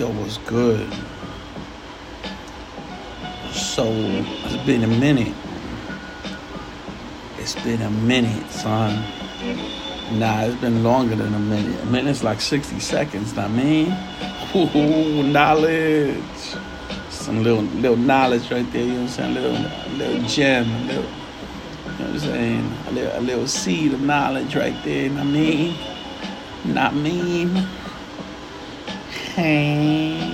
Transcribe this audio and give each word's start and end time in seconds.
Yo, 0.00 0.08
what's 0.12 0.38
good? 0.38 0.90
So, 3.52 3.84
it's 3.84 4.56
been 4.64 4.82
a 4.82 4.86
minute. 4.86 5.34
It's 7.36 7.54
been 7.56 7.82
a 7.82 7.90
minute, 7.90 8.50
son. 8.50 9.04
Nah, 10.18 10.44
it's 10.44 10.58
been 10.58 10.82
longer 10.82 11.16
than 11.16 11.34
a 11.34 11.38
minute. 11.38 11.82
A 11.82 11.84
minute's 11.84 12.24
like 12.24 12.40
60 12.40 12.80
seconds, 12.80 13.36
I 13.36 13.48
mean. 13.48 13.94
Ooh, 14.56 15.22
knowledge. 15.22 16.16
Some 17.10 17.42
little 17.42 17.60
little 17.60 17.98
knowledge 17.98 18.50
right 18.50 18.72
there, 18.72 18.82
you 18.82 18.94
know 18.94 19.02
what 19.02 19.20
I'm 19.20 19.34
saying? 19.34 19.36
A 19.36 19.40
little, 19.40 19.96
little 19.98 20.22
gem, 20.26 20.64
a 20.64 20.84
little, 20.86 21.02
you 21.02 21.10
know 21.10 21.12
what 21.98 22.00
I'm 22.00 22.18
saying? 22.20 22.72
A 22.86 22.90
little, 22.92 23.18
a 23.18 23.20
little 23.20 23.46
seed 23.46 23.92
of 23.92 24.00
knowledge 24.00 24.56
right 24.56 24.82
there, 24.82 25.10
I 25.10 25.24
mean? 25.24 25.76
Not 26.64 26.94
mean. 26.94 27.68
Hey. 29.40 30.29